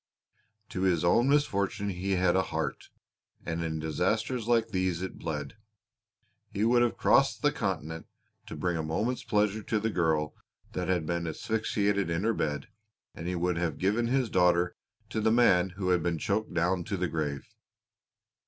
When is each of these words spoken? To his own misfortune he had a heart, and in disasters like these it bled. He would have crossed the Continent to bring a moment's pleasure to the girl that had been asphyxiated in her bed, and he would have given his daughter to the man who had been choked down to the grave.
To 0.69 0.81
his 0.81 1.03
own 1.05 1.29
misfortune 1.29 1.89
he 1.89 2.13
had 2.13 2.35
a 2.35 2.41
heart, 2.41 2.89
and 3.45 3.63
in 3.63 3.77
disasters 3.77 4.47
like 4.47 4.69
these 4.69 4.99
it 5.03 5.19
bled. 5.19 5.57
He 6.49 6.65
would 6.65 6.81
have 6.81 6.97
crossed 6.97 7.43
the 7.43 7.51
Continent 7.51 8.07
to 8.47 8.55
bring 8.57 8.77
a 8.77 8.81
moment's 8.81 9.23
pleasure 9.23 9.61
to 9.61 9.79
the 9.79 9.91
girl 9.91 10.33
that 10.71 10.87
had 10.87 11.05
been 11.05 11.27
asphyxiated 11.27 12.09
in 12.09 12.23
her 12.23 12.33
bed, 12.33 12.67
and 13.13 13.27
he 13.27 13.35
would 13.35 13.57
have 13.57 13.77
given 13.77 14.07
his 14.07 14.31
daughter 14.31 14.75
to 15.11 15.21
the 15.21 15.31
man 15.31 15.69
who 15.77 15.89
had 15.89 16.01
been 16.01 16.17
choked 16.17 16.51
down 16.51 16.83
to 16.85 16.97
the 16.97 17.07
grave. 17.07 17.45